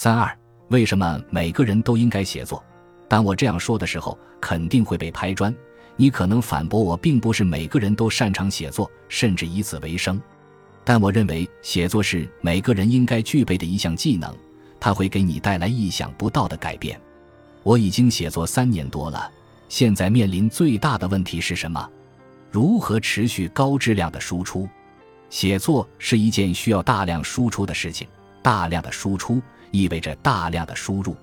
[0.00, 0.32] 三二，
[0.68, 2.62] 为什么每个人都应该写作？
[3.08, 5.52] 当我这样说的时候，肯定会被拍砖。
[5.96, 10.22] 你可能反驳我，并不是每个人都擅长写作，甚至以此为生。
[10.84, 14.32] 但我认为，写作是每个人应该具备的一项技能，
[14.78, 16.96] 它会给你带来意想不到的改变。
[17.64, 19.28] 我已经写作三年多了，
[19.68, 21.90] 现在面临最大的问题是什么？
[22.52, 24.68] 如何持续高质量的输出？
[25.28, 28.06] 写作是一件需要大量输出的事情，
[28.40, 31.16] 大量的输出意味着大量的输入。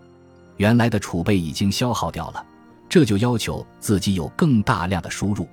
[0.58, 2.46] 原来的储备已经消耗掉了，
[2.88, 5.48] 这就要求自己有更大量的输入。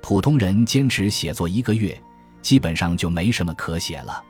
[0.00, 2.00] 普通人坚持写作一个月，
[2.40, 4.22] 基本上就没什么可写了，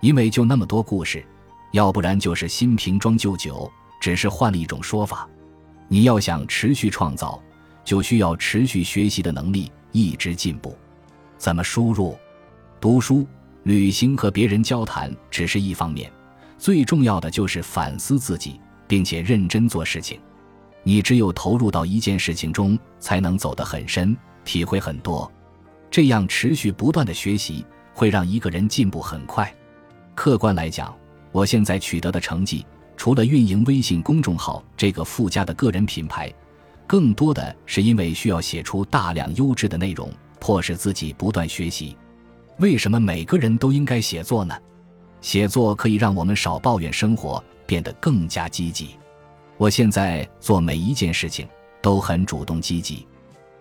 [0.00, 1.24] 因为就那么多故事，
[1.70, 5.28] 要不然就是新瓶装旧酒，只是换了一种说法。
[5.86, 7.40] 你要想持续创造，
[7.84, 10.76] 就需要持续学习的能力，一直进步。
[11.38, 12.18] 怎么输入？
[12.80, 13.24] 读书、
[13.62, 16.10] 旅行和别人交谈只是一方面，
[16.62, 18.60] 最重要的就是反思自己。
[18.92, 20.20] 并且认真做事情，
[20.82, 25.32] 你只有投入到一件事情中，才能走得很深，体会很多。
[25.90, 29.50] 这样持续不断的学习，会让一个人进步很快。
[30.14, 30.94] 客观来讲，
[31.30, 36.30] 我现在取得的成绩，除了运营微信公众号这个附加的个人品牌，
[36.86, 41.96] 更多的是因为需要写出大量优质的内容，迫使自己不断学习。
[42.58, 44.54] 为什么每个人都应该写作呢？
[45.22, 47.42] 写作可以让我们少抱怨生活。
[47.64, 48.96] 变得更加积极。
[49.56, 51.48] 我现在做每一件事情
[51.80, 53.06] 都很主动积极，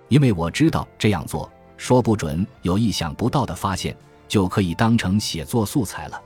[0.10, 3.96] 因为我知道这样做说不准有意想不到的发现，
[4.28, 6.22] 就可以当成写作素材了。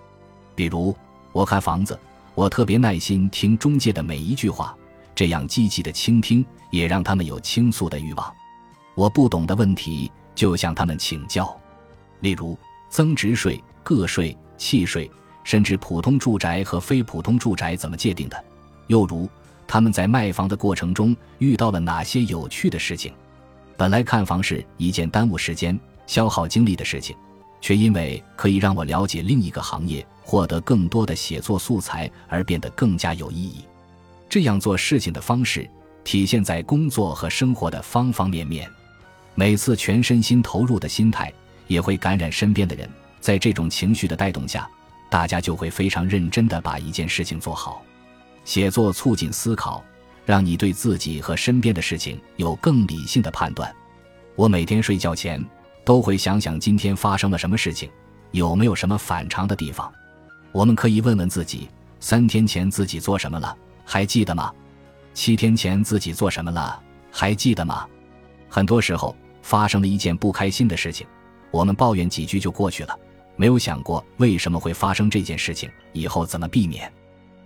[0.55, 0.95] 比如
[1.31, 1.99] 我看房子，
[2.33, 4.75] 我特别耐心听中介的每一句话，
[5.13, 8.33] 这样积极的倾听也让他们有倾诉的欲望。
[8.95, 11.55] 我不懂的问题就向他们请教，
[12.21, 12.57] 例如
[12.89, 15.07] 增值税、个税、契税。
[15.45, 18.43] 甚至普通住宅和非普通住宅怎么界定的？
[18.87, 19.29] 又如
[19.65, 23.13] 他们在卖房的过程中遇到了哪些有趣的事情？
[23.77, 27.15] 本来看房是一件耽误时间、消耗精力的事情，
[27.61, 33.63] 却因为可以让我了解另一个行业、获得更多的写作素材而变得更加有意义。
[34.27, 35.69] 这样做事情的方式
[36.03, 38.69] 体现在工作和生活的方方面面。
[39.35, 41.31] 每次全身心投入的心态
[41.67, 42.89] 也会感染身边的人，
[43.19, 44.67] 在这种情绪的带动下。
[45.09, 47.81] 大家就会非常认真地把一件事情做好。
[48.43, 49.83] 写作促进思考，
[50.25, 53.73] 让你对自己和身边的事情有更理性的判断。
[54.35, 55.43] 我每天睡觉前
[55.83, 57.89] 都会想想今天发生了什么事情，
[58.31, 59.91] 有没有什么反常的地方。
[60.51, 63.55] 我们可以问问自己：三天前自己做什么了？
[63.83, 64.51] 还记得吗？
[65.13, 66.81] 七天前自己做什么了？
[67.11, 67.87] 还记得吗？
[68.49, 71.07] 很多时候发生了一件不开心的事情，
[71.51, 72.97] 我们抱怨几句就过去了。
[73.37, 76.91] 没有想过为什么会发生这件事情，以后怎么避免？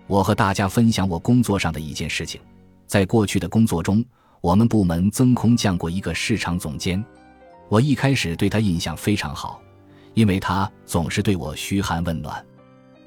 [0.07, 2.39] 我和大家分享我工作上的一件事情。
[2.87, 4.03] 在过去的工作中，
[4.41, 7.03] 我们部门增空降过一个市场总监。
[7.67, 9.61] 我一开始对他印象非常好，
[10.13, 12.43] 因为他总是对我嘘寒问暖。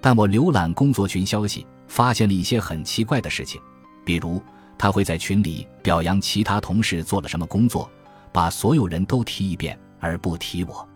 [0.00, 3.60] 但我浏览工作群消息，发现了一些很奇怪的事情，
[4.04, 4.40] 比如
[4.78, 7.90] 他会在群里表扬其他同事做了什么工作，
[8.32, 10.88] 把所有人都提一遍，而不提我，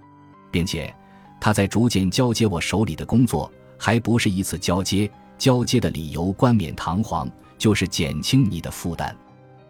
[0.50, 0.92] 并且。
[1.40, 5.10] 他在逐渐交接我手里的工作，还不是一次交接。
[5.38, 9.14] 交接的理由冠冕堂皇，就是减轻你的负担。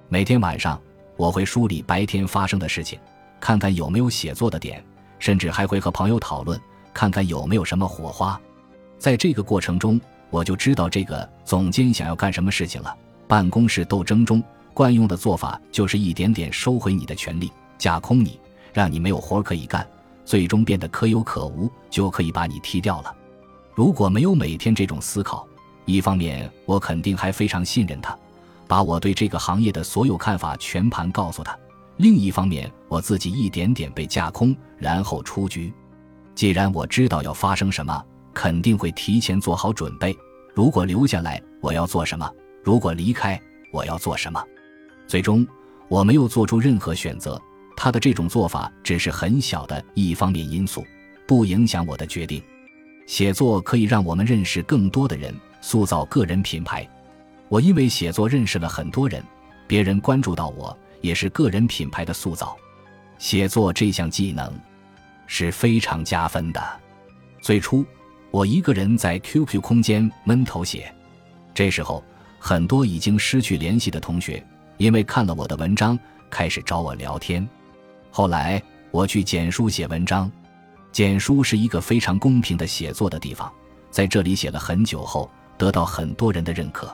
[0.09, 0.81] 每天晚上，
[1.17, 2.97] 我会梳理白天发生的事情，
[3.41, 4.81] 看看有没有写作的点，
[5.19, 6.57] 甚至还会和朋友讨论，
[6.95, 8.41] 看看有没有什么火花。
[8.97, 10.01] 在这个过程中，
[10.31, 12.97] 我就知道这个总监想要干什么事情了。
[13.27, 14.41] 办公室斗争中
[14.73, 18.39] 惯用的做法，就是一点点收回你的权利，架空你，
[18.73, 19.85] 让你没有活可以干。
[20.27, 23.17] 最终变得可有可无，就可以把你踢掉了。
[23.75, 25.47] 如果没有每天这种思考，
[25.85, 28.19] 一方面我肯定还非常信任他，
[28.67, 31.53] 把我对这个行业的所有看法全盘告诉他；
[31.99, 35.73] 另一方面，我自己一点点被架空，然后出局。
[36.35, 38.05] 既然我知道要发生什么，
[38.35, 40.15] 肯定会提前做好准备。
[40.55, 42.29] 如果留下来，我要做什么？
[42.65, 43.41] 如果离开，
[43.73, 44.43] 我要做什么？
[45.07, 45.47] 最终，
[45.89, 47.41] 我没有做出任何选择。
[47.77, 50.85] 他的这种做法只是很小的一方面因素，
[51.27, 52.43] 不影响我的决定。
[53.07, 56.89] 写作可以让我们认识更多的人，塑造个人品牌。
[57.49, 59.23] 我因为写作认识了很多人，
[59.69, 62.57] 别人关注到我，也是个人品牌的塑造。
[63.19, 64.53] 写作这项技能
[65.27, 66.61] 是非常加分的。
[67.41, 67.85] 最初，
[68.33, 70.93] 我一个人在 QQ 空间闷头写，
[71.55, 72.03] 这时候
[72.41, 74.45] 很多已经失去联系的同学，
[74.79, 75.97] 因为看了我的文章，
[76.29, 77.49] 开始找我聊天。
[78.17, 80.33] 后来我去简书写文章，
[80.91, 83.53] 简书是一个非常公平的写作的地方，
[83.91, 86.91] 在这里写了很久后，得到很多人的认可。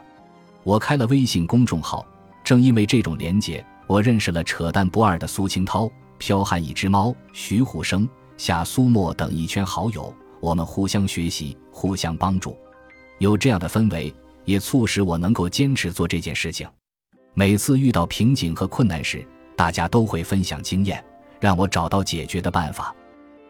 [0.64, 2.04] 我开了微信公众号，
[2.42, 5.88] 正因为这种连结，我认识了扯淡不二的苏清涛、
[6.18, 10.12] 剽悍一只猫、徐虎生、夏苏沫等一圈好友。
[10.40, 12.58] 我们互相学习，互相帮助，
[13.20, 14.12] 有这样的氛围，
[14.44, 16.68] 也促使我能够坚持做这件事情。
[17.32, 19.24] 每次遇到瓶颈和困难时，
[19.54, 21.00] 大家都会分享经验，
[21.42, 22.94] 让我找到解决的办法。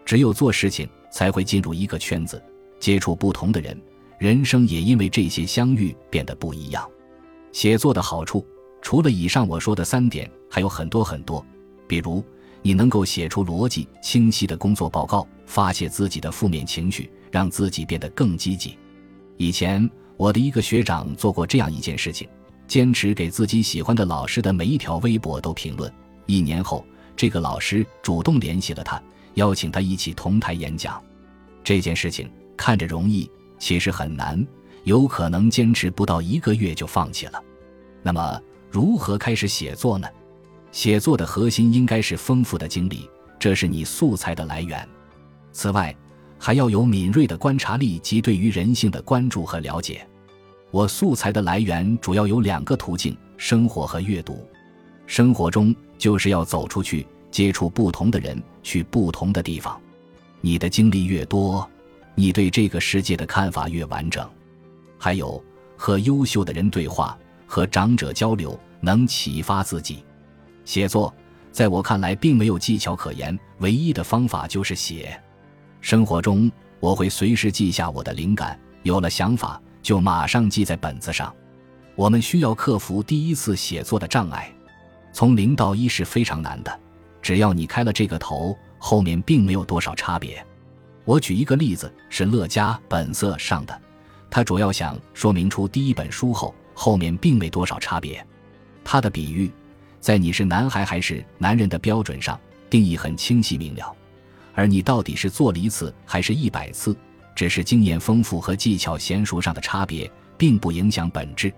[0.03, 2.43] 只有做事情，才会进入一个圈子，
[2.81, 3.79] 接触不同的人，
[4.19, 6.89] 人生也因为这些相遇变得不一样。
[7.53, 8.47] 写作的好处，
[8.81, 11.45] 除了以上我说的三点，还有很多很多。
[11.87, 12.25] 比如，
[12.63, 18.79] 你能够写出逻辑清晰的工作报告，发泄自己的负面情绪，让自己变得更积极。
[19.37, 22.27] 以前，我的一个学长做过这样一件事情。
[22.69, 25.93] 坚持给自己喜欢的老师的每一条微博都评论。
[26.25, 26.83] 一年后，
[27.23, 29.01] 这个老师主动联系了他，
[29.35, 31.01] 邀请他一起同台演讲。
[31.63, 33.31] 这件事情看着容易，
[33.61, 34.45] 其实很难，
[34.83, 37.41] 有可能坚持不到一个月就放弃了。
[38.03, 38.43] 那么，
[38.73, 40.09] 如何开始写作呢？
[40.73, 43.09] 写作的核心应该是丰富的经历，
[43.39, 44.85] 这是你素材的来源。
[45.53, 45.95] 此外，
[46.41, 50.05] 还要有敏锐的观察力及对于人性的关注和了解。
[50.73, 54.45] 我素材的来源主要有两个途径：生活和阅读。
[55.13, 59.79] 生活中就是要走出去，接触不同的人，去不同的地方。
[60.41, 61.69] 你的经历越多，
[62.15, 64.27] 你对这个世界的看法越完整。
[64.97, 65.45] 还有
[65.77, 67.15] 和优秀的人对话，
[67.47, 70.03] 和长者交流，能启发自己。
[70.65, 71.15] 写作
[71.51, 75.23] 在我看来并没有技巧可言，唯一的方法就是写。
[75.83, 76.51] 生活中
[76.81, 79.61] 我会随时记下我的灵感，有了想法。
[79.83, 81.31] 就马上记在本子上。
[81.97, 84.51] 我们需要克服第一次写作的障碍，
[85.13, 86.81] 从零到一是非常难的。
[87.21, 90.45] 只要你开了这个头，后面并没有多少差别。
[91.05, 93.81] 我举一个例子，是乐嘉本色上的，
[94.31, 98.25] 他主要想说明出第一本书后，后面并没多少差别。
[98.85, 99.51] 他的比喻，
[100.01, 102.39] 在你是男孩还是男人的标准上
[102.69, 103.95] 定义很清晰明了，
[104.55, 106.97] 而你到底是做了一次还是一百次。
[107.35, 111.51] 只是经验丰富和技巧娴熟上的差别，并不影响本质。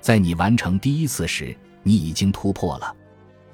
[0.00, 2.94] 在你完成第一次时，你已经突破了。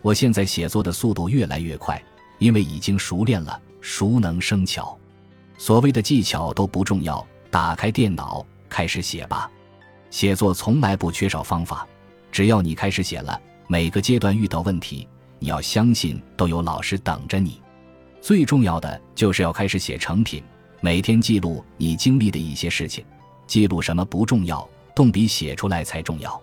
[0.03, 2.03] 我现在写作的速度越来越快，
[2.39, 4.99] 因为已经熟练了，熟能生巧。
[5.57, 9.51] 所谓的技巧都不重要，打开电脑开始写吧。
[10.11, 11.87] 写作从来不缺少方法，
[12.31, 17.61] 只要你开始写了，每个阶段遇到问题，你要相信都有老师等着你。
[18.21, 20.43] 最重要的就是要开始写成品。
[20.81, 23.05] 每天记录你经历的一些事情，
[23.47, 26.41] 记录什么不重要，动笔写出来才重要。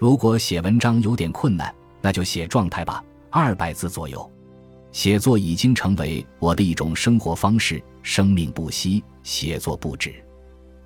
[0.00, 4.32] 如果写文章有点困难，那就写状态吧，二百字左右。
[4.92, 10.14] 写作已经成为我的一种生活方式，生命不息，写作不止。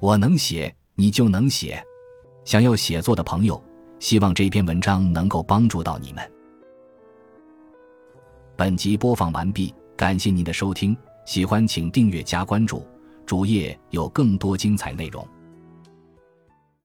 [0.00, 1.80] 我能写，你就能写。
[2.44, 3.62] 想要写作的朋友，
[4.00, 6.32] 希望这篇文章能够帮助到你们。
[8.56, 10.94] 本集播放完毕，感谢您的收听。
[11.24, 12.84] 喜欢请订阅加关注，
[13.24, 15.24] 主页有更多精彩内容。